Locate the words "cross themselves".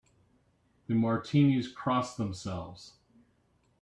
1.71-2.93